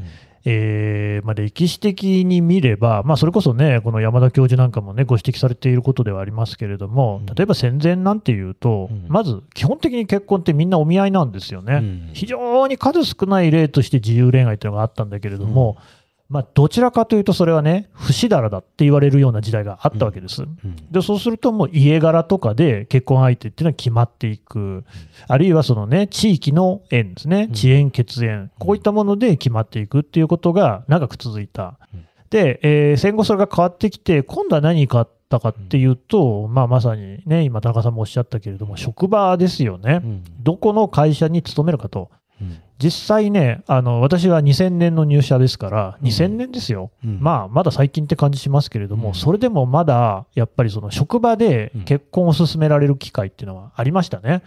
[0.48, 11.74] えーまあ、歴史的に見れば、まあ、それこそね、この山田教授なんかもね、ご指摘されていることではありますけれどもうん、例えば戦前なんていうと、うんまず基本的に結婚ってみんなお見合いなんですよね。
[11.74, 15.78] うん非常に数少ない例として自由恋愛っていうのがあったんだけれども、
[16.28, 20.42] まあ、どちらかというとそれはね、不死だらだって言われるような時代があったわけです。
[20.42, 20.76] うん。
[20.90, 24.84] でそうすると、もう家柄とかで結婚相手っていうのは決まっていく、
[25.28, 27.44] あるいはそのね、地域の縁ですね。
[27.44, 27.52] う、ん。
[27.52, 31.78] 地縁、血縁、こういったもので決まっていくっていうことが長く続いた。
[31.94, 32.06] うん。
[32.30, 40.00] で、えー戦後それが変わってきて、今度は何かあったかっていうと、まあ、まさにね、今、田中さんもおっしゃったけれども、職場ですよね。
[40.02, 40.24] うん。
[40.40, 42.10] どこの会社に勤めるかと。
[42.40, 42.58] うん。
[42.78, 46.08] 実際ね、あの私は2000年の入社ですから、うん。
[46.08, 47.18] 2000年ですよ、うん。
[47.20, 49.14] まあ、まだ最近って感じしますけれども、うん。
[49.14, 51.82] それでもまだやっぱりその職場でうん。
[51.84, 54.42] 結婚を進められる機会っていうのはありましたね。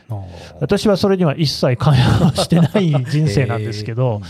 [0.60, 4.22] 私はそれには一切関与してない人生なんですけど、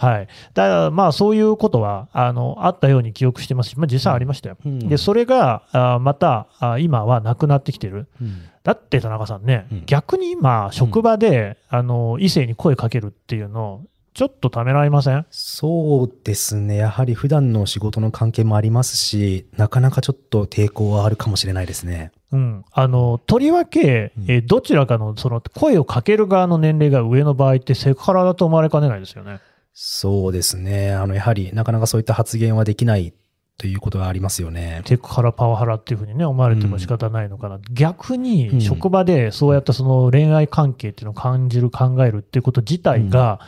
[0.00, 4.56] はい、だからまあそういうことはあのあったように記憶してますし、まあ、実際ありましたよ。
[4.64, 8.08] うんでそれがあまたあ今はなくなってきてる。
[8.20, 13.80] うんだって田中さんね、うん逆に今、職場で、あの異性に声かけるっていうの、
[14.12, 15.24] ちょっとためられません？
[15.30, 16.76] そうですね。
[16.76, 22.12] やはり普段の仕事の関係もありますし、なかなかちょっと抵抗はあるかもしれないですね。
[22.32, 29.40] うん、あのとりわけ、うんえーどちらかのその声をかける側の年齢が上の場合ってセクハラだと思われかねないですよね。
[29.82, 30.92] そうですね。
[30.92, 33.14] あの、やはりなかなかそういった発言はできない
[33.56, 34.82] ということがありますよね。
[34.84, 37.60] テクハラ、パワハラっていうふうにね、思われても仕方ないのかな。
[37.72, 43.40] 逆うんに、職場でそうやったその恋愛関係っていうのを感じる、考えるっていうこと自体が、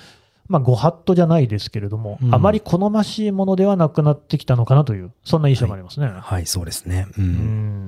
[0.49, 6.07] まあ、ご法度じゃないですけれども、うんあまり好ましいものではなくなってきたのかなという、そんな印象がありますね。
[6.07, 7.09] はい、そうですね。
[7.18, 7.21] う。
[7.21, 7.27] うん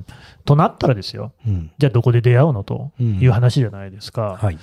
[0.00, 0.04] ん
[0.44, 1.70] となったらですよ、うん。
[1.78, 4.36] じゃあどこで出会うのとうんいう話じゃないですか。
[4.38, 4.58] はい。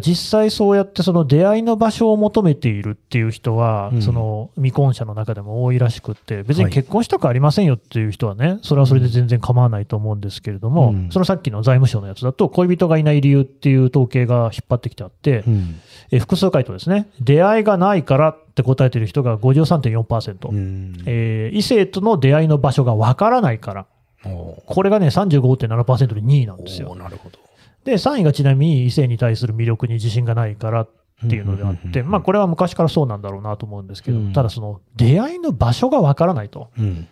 [0.00, 15.80] 実際そうやってその出会いの場所を求めているっていう人は、うんその未婚者の中でも多いらしくって、別にはい結婚したくありませんよっていう人はね、それはそれで全然構わないと思うんですけれども、うんそのさっきの財務省のやつだと、恋人がいない理由っていう統計が引っ張ってきてあって、うん。
[16.10, 21.02] え複数回答ですね、出会いがないからって答えてる人が53.4%、うん。
[21.06, 23.86] えー異性との出会いの場所がわからないから、
[24.66, 26.94] これがね、35.7%で2位なんですよ。
[26.94, 27.38] なるほど。
[27.84, 30.88] で、3位がちなみに異性に対する魅力に自信がないからっ
[31.28, 36.70] ていうのであって、まあこれは昔からそうなんだろうなと思うんですけど、うんただその出会いの場所がわからないと。
[36.78, 37.08] うん。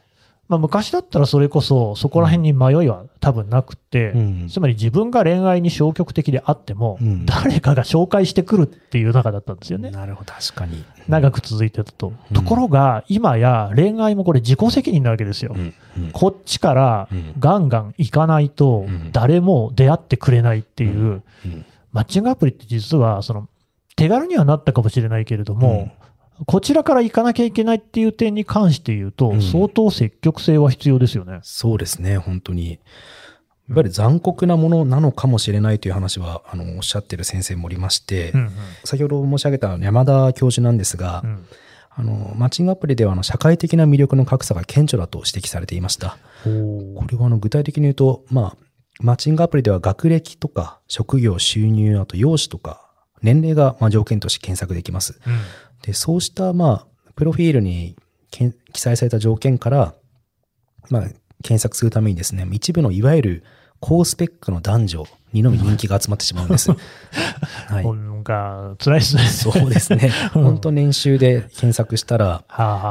[0.53, 4.49] まあ昔だったらそれこそそこら辺に迷いは多分なくて、うん。
[4.51, 7.25] つまり自分が恋愛に消極的であっても、うん。
[7.25, 9.91] 誰かが紹介してくるっていう中だったんですよね。
[9.91, 10.85] なるほど、確かに。
[11.09, 12.09] 長く続いてたと。
[12.09, 12.35] うん。
[12.35, 15.57] ところが、今や恋愛もこれ自己責任なわけですよ。
[16.13, 17.33] こっちからうん。
[17.39, 19.11] ガンガン行かないとうん。
[19.11, 21.65] 誰も出会ってくれないっていう、うん。
[21.93, 23.49] マッチングアプリって実は、その、
[23.97, 25.91] 手軽にはなったかもしれないけれども、
[26.47, 31.41] こちらから行かなきゃいけないっていう点に関して言うと、うん相当積極性は必要ですよね。
[31.43, 32.81] そうですね、本当に。
[33.69, 38.51] やっぱり残酷なものなのかもしれないという話は、あの、おっしゃってる先生もおりまして、うん
[38.85, 41.47] 先ほど申し上げた山田教授なんですが、うん
[41.95, 46.17] あの、マッチングアプリでは、あの、社会的な魅力の格差が顕著だと指摘されていました。
[46.47, 48.57] うんこれは、あの、具体的に言うと、まあ、
[49.01, 52.89] マッチングアプリでは学歴とか、職業、収入、あと容姿とか、
[53.21, 55.21] 年齢がまあ条件として検索できます。
[55.27, 55.33] うん
[55.83, 57.97] で、そうした、まあ、プロフィールに
[58.31, 59.95] 記載された条件から、
[60.91, 61.03] まあ、
[61.43, 63.45] 検索するためにですね、一部のいわゆる
[63.81, 66.71] 高スペックの男女にのみ人気が集まってしまうんです。
[66.71, 66.77] は
[67.83, 67.85] い。
[67.85, 69.23] なんか、辛いですね。
[69.25, 70.13] そうですね。
[70.37, 72.45] うん本当年収で検索したら、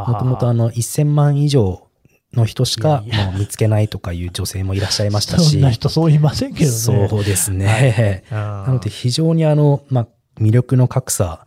[0.08, 1.88] もともとあの、1000万以上
[2.34, 5.58] の人しかもう見つけないとかいう女性もいらっしゃいましたそし。
[5.58, 6.77] んな人そう言いませんけどね。
[6.77, 8.23] そうですね。
[8.32, 10.08] ななので非常にあの、まあ、
[10.39, 11.45] 魅力の格差、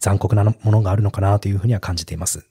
[0.00, 2.46] 残酷なものがあるのかなというふうには感じています。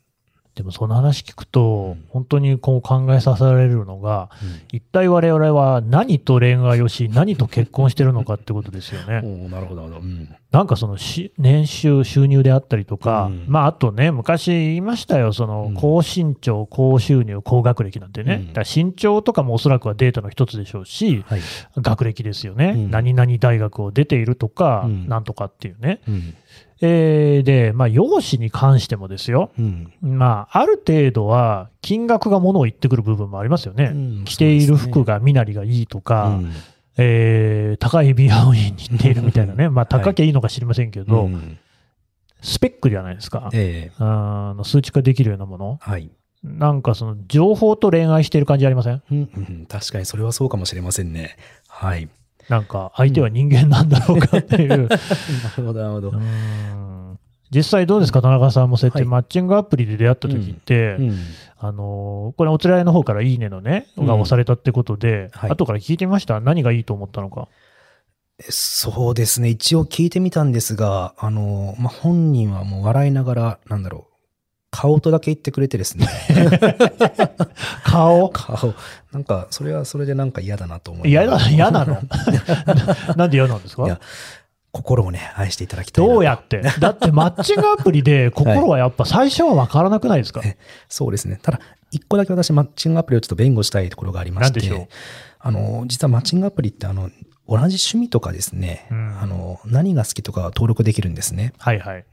[0.56, 4.30] でもその話聞くと、うん本当にこう考えさせられるのが、
[4.72, 9.22] 一体我々は何と恋愛をし、何と結婚してるのかってことですよね。
[9.26, 10.06] おなるほど、なるほど。
[10.06, 10.30] うん。
[10.52, 21.40] なんかそのし年収、収入であったりとか、うんまああとね、昔言いましたよ、そのうん高身長、高収入、高学歴なんてね、身長とかもおそらくはデータの一つでしょうし、はい。
[21.78, 26.00] 学歴ですよね、うん何々大学を出ているとか、うんなんとかっていうね。
[26.84, 26.90] うん。
[26.90, 29.92] えーで、まあ、容姿に関してもですよ、うん。
[30.02, 33.92] まあ、ある程度は金額がものを言ってくる部分もありますよね。
[33.94, 36.52] うん着ている服が身なりがいいとか、うん
[36.98, 41.58] えー高い美容院に行っているみたいなね、まあ、高きゃいいのか知りませんけど、うん
[42.46, 43.50] スペックじゃないですか。
[43.54, 45.78] ええあの数値化できるようなもの。
[45.82, 46.10] はい。
[46.44, 49.02] なんかその情報と恋愛してる感じありません？
[49.10, 51.38] うんうん確かにそれはそうかもしれませんね。
[51.70, 52.10] はい。
[52.50, 54.70] なんか相手は人間なんだろうかっていう。
[54.90, 54.98] なる
[55.66, 56.10] ほど、なるほど。
[56.12, 57.20] うん。
[57.52, 59.08] 実際どうですか、田中さんもそうやってはい。
[59.08, 61.18] マッチングアプリで出会った時って、うん。
[61.60, 65.52] あのこれおつらいの方からいいねのね、が押されたってことで、はい。
[65.52, 66.40] 後から聞いてみました？
[66.42, 67.48] 何がいいと思ったのか。
[68.50, 69.50] そうですね。
[69.50, 74.13] 一応聞いてみたんですが、あの、まあ、本人はもう笑いながら、なんだろう、
[74.76, 76.08] 顔とだけ言ってくれてですね。
[77.86, 78.30] 顔？
[78.30, 78.74] 顔。
[79.12, 82.02] なんか、それはそれでなんか嫌だなと思い嫌だ、嫌なの？
[83.16, 83.86] なんで嫌なんですか？
[83.86, 84.00] いや
[84.72, 86.06] 心をね、愛していただきたい。
[86.06, 86.64] どうやって？
[86.80, 90.58] だってマッチングアプリで 心はやっぱ最初は分からなくないですか、え
[90.90, 91.40] そうですね。
[91.44, 91.60] ただ、
[91.92, 94.88] 一個だけ私、マッチングアプリをちょっと弁護したいところがありまして。
[95.46, 97.10] あの、実はマッチングアプリって、あの、
[97.48, 101.54] 同じ趣味とかですね、うんあの、何が好きとかは登録できるんですね。
[101.60, 102.06] はいはい。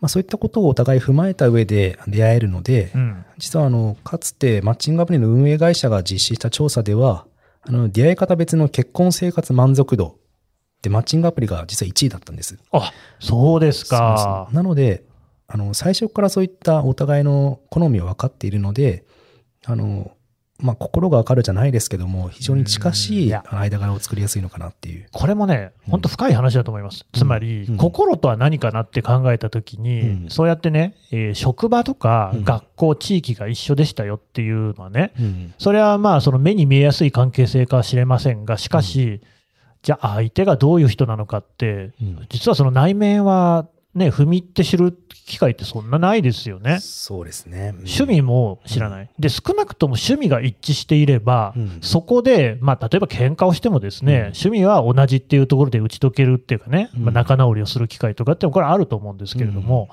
[0.00, 3.24] まあ、そういったことをお互い踏まえた上で出会えるので、うん。
[3.38, 7.26] 実はあの、かつてマッチングアプリの運営会社が実施した調査では、
[7.62, 10.18] あの、出会い方別の結婚生活満足度
[10.82, 12.58] でマッチングアプリが実は1位だったんです。
[12.72, 14.48] あ、そうですか。
[14.52, 15.04] なので、
[15.46, 19.04] あの、最初からそういったお互いの好みを分かっているので、
[19.66, 20.12] あの、
[20.62, 25.06] まあ、心が分かるじゃないですけども、非常に近しい間柄を作りやすいのかなっていう。
[25.12, 25.90] これもね、うん。
[25.92, 27.06] 本当深い話だと思います。
[27.12, 27.76] つまり、うん。
[27.76, 30.30] 心とは何かなって考えたときに、うん。
[30.30, 32.44] そうやってね、えー職場とかうん。
[32.44, 35.54] 学校、地域が一緒でしたよっていうのはね、うん。
[35.58, 39.20] それはまあ、その目に見えやすい関係性かはしれませんが、しかし、
[39.82, 42.26] じゃあ相手がどういう人なのかって、うん。
[42.28, 46.78] 実はその内面はね、踏み入って知る機会ってそんなないですよね。
[46.80, 47.70] そうですね。
[47.78, 49.10] 趣味も知らない。
[49.18, 59.88] で、少なくとも趣味が一致していれば、うんそこで、まあ、例えば喧嘩をしてもですね、うん趣味は同じっていうところで打ち解けるっていうかね、うんまあ、仲直りをする機会とかって、これはあると思うんですけれども、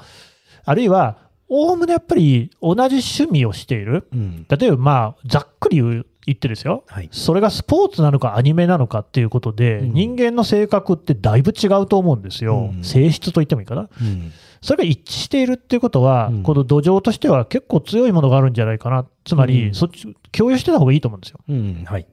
[0.64, 1.18] あるいは、
[1.50, 4.08] おおむねやっぱり同じ趣味をしている。
[4.14, 4.46] うん。
[4.50, 6.84] 例えば、まあ、ざっくり言う言ってですよ。
[6.88, 7.10] はい。
[7.12, 12.72] それがスポーツなのかアニメなのかっていうことで、うん人間の性格ってだいぶ違うと思うんですよ。
[12.76, 13.90] うん性質と言ってもいいかな。
[14.02, 14.32] うん。
[14.62, 19.06] それが一致しているっていうことは、うんこの土壌としては結構強いものがあるんじゃないかな。
[19.24, 21.40] つまり、うんそっち、共有してた方がいいと思うんですよ。
[21.48, 21.84] うん。
[21.86, 22.06] はい。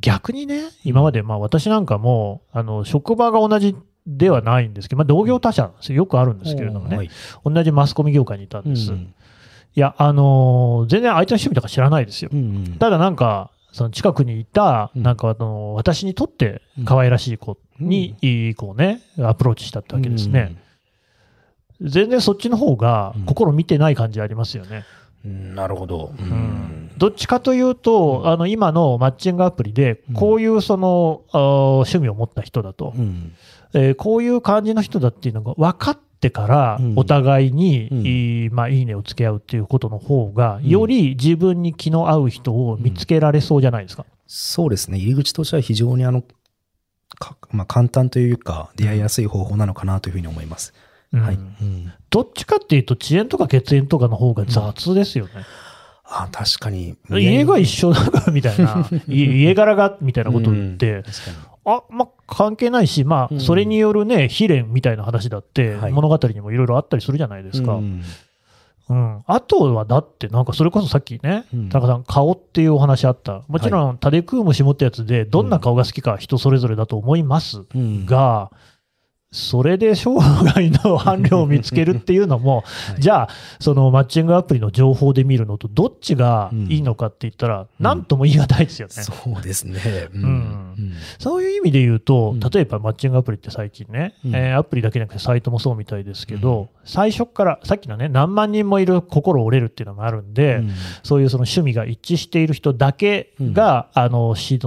[0.00, 3.74] 逆にね、今まで、まあ私なんかも、あの、職場が同じ
[4.06, 5.96] ではないんですけど、まあ同業他社なんですよ。
[5.98, 6.96] よくあるんですけれどもね。
[6.96, 7.10] はい。
[7.44, 8.90] 同じマスコミ業界にいたんうです。
[8.90, 9.14] いん。
[9.80, 12.30] や、あのー全然相手の趣味とか知らないですよ。
[12.32, 12.76] うん。
[12.78, 20.56] ただなんか、その近くにいた、うんなんかあの、私にとって可愛らしい子に、こうね、アプローチしたってわけですね。
[21.80, 24.84] 全然そっちの方がうん心見てない感じありますよね。
[25.24, 25.54] うん。
[25.54, 26.12] なるほど。
[26.18, 33.32] ううんどっちかというと、あの、今のマッチングアプリで、こういうその、趣味を持った人だと、うん。
[33.74, 44.06] えーこういう感じの人だっていうのが分かってからうん、お互いに、まあ、いいねをつけ合うっていうことの方が、うんより自分に気の合う人を見つけられそうじゃないですか。
[44.26, 44.98] そうですね。
[44.98, 46.22] 入り口としては非常にあの、
[47.18, 50.72] かまあ、簡単というか、出会いやすい方法なのかなというふうに思います。
[51.12, 51.34] うんはい。
[51.34, 55.32] うんどっちかっていうと、遅延とか血縁とかの方が雑ですよね。
[56.04, 56.96] あ、確かに。
[57.10, 61.02] 家が一緒だからみたいな、 い家柄がみたいなこと言って、うん。
[61.64, 67.74] あ、まあ、関係ないし、まあ、うんそれによるね、悲恋みたいな話だって、はい物語にもいろいろあったりするじゃないですか。
[67.74, 68.02] ううん。
[68.92, 73.42] んあとは、だって、なんかそれこそさっきね、うん田中さん、顔っていうお話あった。
[73.48, 78.50] もちろん、タデクームシ持ったやつで、どんな顔が好きか人それぞれだと思いますうんが、
[79.34, 83.00] それで生涯の伴侶を見つけるっていうのも、 はい。
[83.00, 88.94] じゃあ、そのマッチングアプリの情報で見るのと、どっちがいいのかって言ったら、なんとも言い難いですよね。
[88.94, 89.80] そうですね。
[90.14, 90.92] ううん。
[91.18, 94.34] そういう意味で言うとうん、例えばマッチングアプリって最近ね、うん。
[94.36, 100.70] えーアプリだけじゃなくてサイトもそうみたいですけど、最初から、さっきのね、何万人もいる心折れるっていうのもあるんで、うん。
[101.02, 104.58] そういうその趣味が一致している人だけが、あの知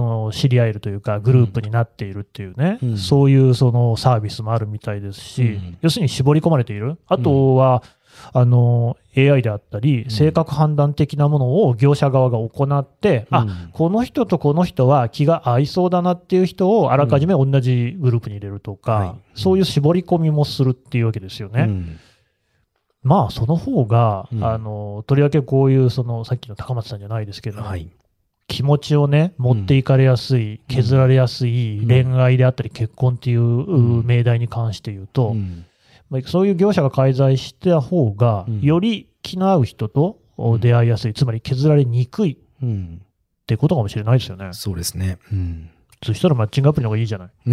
[0.50, 2.98] り合えるというか、グループになっているっていうね、うん。
[2.98, 5.78] そういうそのサービスもあるみたいですし、うん。
[5.80, 6.98] 要するに絞り込まれている。
[7.06, 7.82] あとは、
[8.32, 10.10] あの AI であったり、ん。
[10.10, 13.70] 性格判断的なものを業者側が行って、あうん。
[13.72, 19.40] この人とこの人は気が合いそうだなっていう人をあらかじめ同じグループに入れるとか、はい。
[19.40, 21.62] そういう絞り込みもするっていうわけですよね。
[21.62, 21.98] うん。
[23.02, 24.44] まあ、その方が、うん。
[24.44, 27.88] あの、とりわけこういう、その、さっきの高松さんじゃないですけど、はい。
[28.48, 31.86] 気持ちをね、持っていかれやすい、削られやすいうん。
[32.12, 34.04] 恋愛であったり結婚っていう、ん。
[34.06, 35.64] 命題に関して言うと、うん。
[36.10, 38.60] まあそういう業者が介在した方が、うん。
[38.62, 40.60] より気の合う人とうん。
[40.60, 43.02] 出会いやすい、つまり削られにくいっうん。
[43.46, 44.48] てことかもしれないですよね。
[44.52, 45.18] そうですね。
[45.30, 45.70] うん。
[46.02, 47.28] そしたらマッチングアプリの方がいいじゃない。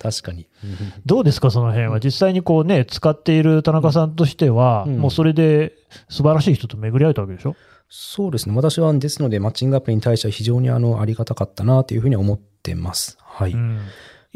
[0.00, 0.46] 確かに。
[1.06, 2.00] どうですか、その辺は？
[2.00, 4.98] 実際にこうね、使っている田中さんとしては、うん。
[4.98, 5.74] もうそれで
[6.08, 7.54] 素晴らしい人と巡り合えたわけでしょ？
[7.88, 8.56] そうですね。
[8.56, 13.16] 私は、ですので、マッチングアプリに対しては非常にあの、ありがたかったなというふうに思ってます。
[13.20, 13.52] はい。
[13.52, 13.80] うん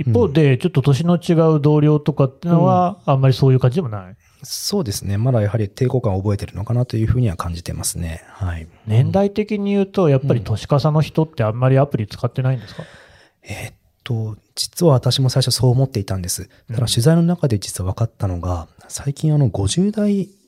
[0.00, 4.16] 一方で、ちょっと年の違う同僚とかっていうのは、あんまりそういう感じでもない。
[4.42, 5.18] そうですね。
[5.18, 8.22] まだやはり抵抗感を覚えてるのかなというふうには感じてますね。
[8.28, 8.66] はい。
[8.86, 12.84] 年代的に言うと、やっぱり年かさの人ってあんまりアプリ使ってないんですか、
[13.42, 16.48] えーっと、実は私も最初そう思っていたんです。
[16.68, 20.39] ただ取材の中で実は分かったのが、最近あの50代うんうん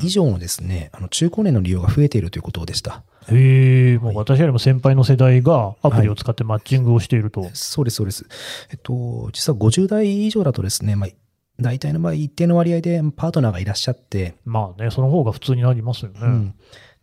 [0.00, 3.02] 以上のですね、あの中高年の利用が増えているということでした。
[3.30, 7.50] へえ、もう私よりも先輩の世代がアプリを使ってマッチングをしていると。
[7.52, 8.26] そうです、そうです。
[8.70, 11.10] えっと、実は50代以上だとですね、まあ、
[11.60, 16.20] 大体の場合一定の割合でパートナーがいらっしゃって、まあね、その方が普通になりますよね。
[16.22, 16.54] うん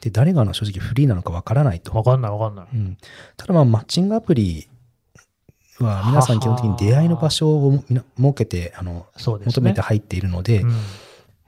[0.01, 1.95] で、誰が正直フリーなのかわからないと。
[1.95, 2.67] わかんないわかんない。
[2.73, 2.97] うん
[3.37, 4.67] ただまあ、マッチングアプリ
[5.79, 9.45] は皆さん基本的に出会いの場所を設けて、あの、ね。
[9.45, 10.73] 求めて入っているので、うん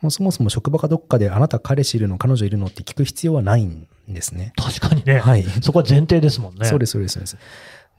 [0.02, 4.54] もうそもそも職場かどっかであなた彼氏いるの彼女いるのって聞く必要はないんですね。
[4.56, 5.44] 確かにね、はい。
[5.62, 6.66] そこは前提ですもんね。
[6.66, 7.38] そうです、そうです、そうです。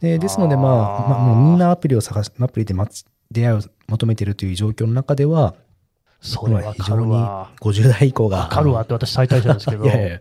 [0.00, 5.54] でですので、まあ、まあ、もうみんなアプリを探し、アプリで待つ出会いを求めているという状況の中では、
[6.20, 7.50] それわかるわ。
[7.60, 8.38] 50代以降が。
[8.38, 9.84] わかるわって私最大者ですけど。
[9.86, 10.20] いやいや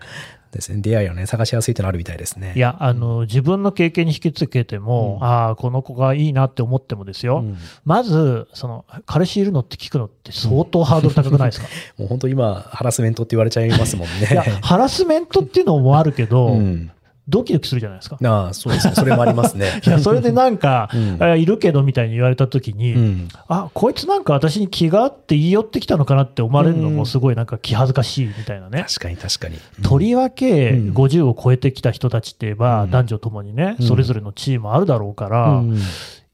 [0.52, 2.54] ですね、出会いをね、探しやすいというのあるみたいですね。
[2.56, 7.40] いや、あの、自分の経験に引き付けても、うんああ、この子がいいなって思ってもですよ。
[7.40, 11.68] うんまず、その、彼氏いるのって聞くのって相当ハードル高くないですか、
[11.98, 14.28] もう本当今、ハラスメントって言われちゃいますもんね。
[14.32, 16.92] いや、ハラスメントっていうのもあるけど、うん
[17.30, 18.18] ドキドキするじゃないですか。
[18.24, 18.94] ああ、そうですね。
[18.96, 19.82] それもありますね。
[19.86, 23.28] いや、それでなんか、うんあいるけどみたいに言われたときに、うん。
[23.48, 28.86] あ、こいつなんか私に気があって言い寄ってきたのかなって思われるのもすごいなんか気恥ずかしいみたいなね。
[28.88, 29.58] 確かに確かに。
[29.84, 35.78] とりわけうん50を超えてきた人たちって言えば、うん男女ともにね、うんそれぞれのチームあるだろうから、うん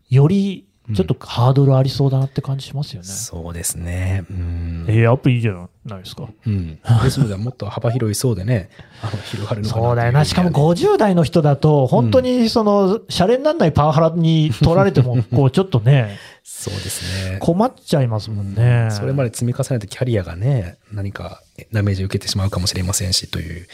[0.09, 3.07] よりちょっとハードルありそうだなって感じしますよね。
[3.07, 4.25] そうですね。
[4.29, 4.86] うん。
[4.89, 5.53] ええアップいいじゃ
[5.86, 6.27] ないですか。
[6.45, 6.75] うん。
[7.03, 8.69] ですので、もっと幅広い層でね、
[9.01, 10.25] あの、広がるのかなそうだよな。
[10.25, 17.38] しかも50代の人だと、本当にその、シャレにならないパワハラに取られても、 こう、ちょっとね、そうですね。
[17.39, 18.89] 困っちゃいますもんね。
[18.91, 23.67] それまで積み重ねたキャリアがね、何かダメージを受けてしまうかもしれませんし、という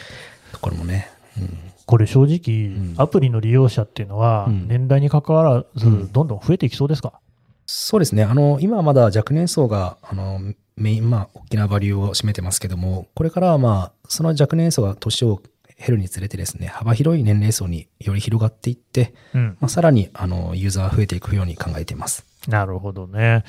[0.52, 1.10] ところもね。
[1.36, 1.58] うん
[1.90, 7.14] これ正直、んアプリの利用者っていうのは、うん年代に関わらず、うんどんどん増えていきそうですか、
[7.66, 8.22] そうですね。
[8.22, 10.40] あの、今はまだ若年層が、あの、
[10.76, 15.42] メイン、まあ、大きなバリューを占めてますけども、これからはまあ、その若年層が年を
[15.80, 19.56] 減るにつれてですね、幅広い年齢層により広がっていって、うん。
[19.60, 22.26] まあ、さらに、あの、ユーザーが増えていくように考えています。
[22.48, 23.44] なるほどね。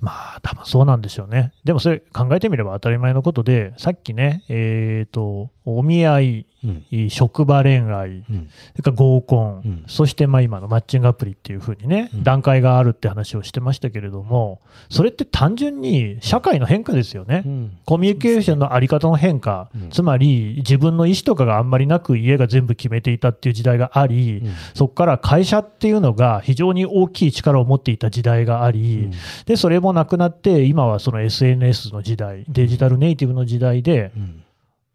[0.00, 1.52] まあ、多分そうなんでしょうね。
[1.64, 7.10] でもそれ考えてみれば当たり前のことで、さっきね、えっ、と、お見合い、うん。
[7.10, 8.48] 職場恋愛、うん。
[8.72, 17.42] それから合コン、うんそしてまあ今のマッチングアプリっていうふうにね、うん段階があるって話をしてましたけれども、それって単純に社会の変化ですよね。
[17.44, 17.78] うん。
[17.84, 24.42] コミュニケーションのあり方の変化、うんつまり自分の意思とかがあんまりなく家が全部決めていたっていう時代があり、
[24.74, 29.10] そこから会社っていうのが非常に大きい力を持っていた時代があり、
[29.46, 34.42] でそれもなくなって、今はその SNS の時代、デジタルネイティブの時代で、うん。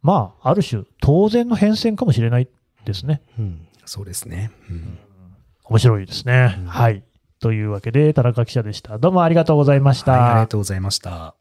[0.02, 2.48] まあ、ある種、当然の変遷かもしれない
[2.86, 3.22] ですね。
[3.38, 3.68] うん。
[3.86, 4.52] そうですね。
[4.70, 5.00] うん。
[5.66, 6.56] 面白いですね。
[6.60, 7.04] うんはい。
[7.40, 8.98] というわけで、田中記者でした。
[8.98, 10.12] どうもありがとうございました。
[10.14, 11.36] はい、ありがとうございました。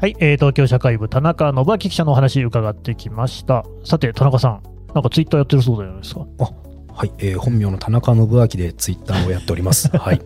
[0.00, 3.64] はい、えー東京社会部田中信明記者のお話伺ってきました。
[3.84, 4.62] さて、田中さん、
[4.94, 6.24] なんかツイッターやってるそうじゃないですか。
[6.98, 9.88] はい、えー本名の田中信明でツイッターをやっております。
[9.96, 10.20] はい。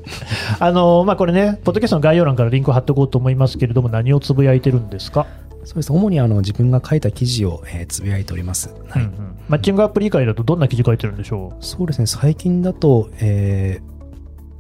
[0.59, 5.27] あのーまあ、これね、ポッドキャストの概要欄からリンクを貼っておこうと思いますけれども、何をつぶやいてるんですか、
[5.65, 5.93] そうです。
[5.93, 8.75] 主にあの自分が書いた記事を、えーつぶやいております。
[8.89, 9.03] はい。
[9.03, 12.07] うんうんマッチングアプリ以外だとどんな記事書いてるんでしょそうですね。
[12.07, 13.81] 最近だと、え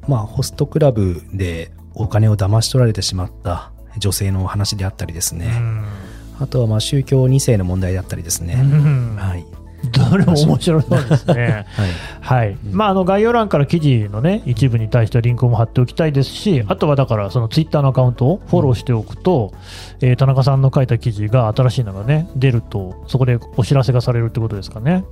[0.06, 5.50] ーまあ、ホストクラブでお金を騙し取られてしまった女性の話であったりですう、ね。
[6.40, 8.56] あとは、まあ、宗教2世の問題であったりですうね。
[8.56, 9.46] んはい。
[9.90, 11.66] どれも面白そうですね。
[11.74, 11.88] はい。
[12.20, 19.52] はいまあ、あの概要欄から記事の、ね、一部に対してはリンクも貼っておきたいですし、あとはだから、そのツイッターのアカウントをフォローしておくと、
[20.00, 25.04] えー田中さんの書いた記事が新しいのがね、出ると、そこでお知らせがされるってことですかね。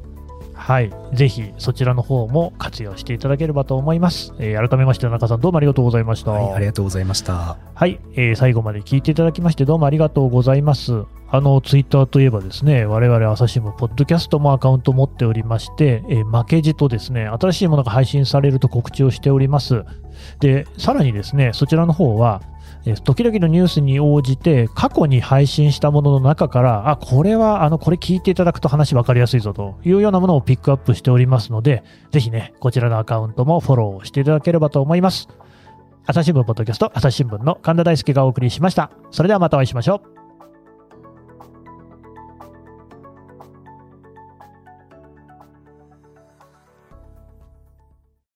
[0.61, 4.35] はい、ぜひそちらの方も活用していただければと思います。
[4.39, 6.33] えー改めまして、田中さん、どうもありがとうございました。
[6.33, 7.57] はい、ありがとうございました。
[7.75, 11.05] はい、えー最後まで聞いていただきましてどうもありがとうございます。
[11.33, 19.85] あの、ツイッターといえばですね、我々朝日新聞ポッドキャストもアカウントを持っておりまして、えー負けじとですね、新しいものが配信されると告知をしております。
[20.41, 22.60] で、さらにですね、そちらの方は、えー
[23.05, 35.29] 時々のニュースに応じて、過去に配信したものの中から、あ、これは、あの、これ聞いていただくと話分かりやすいぞというようなものをピックアップしておりますので、ぜひね、こちらのアカウントもフォローしていただければと思います。
[36.07, 38.91] 朝日新聞ポッドキャスト、朝日新聞の神田大輔がお送りしました。
[39.11, 40.20] それではまたお会いしましょう。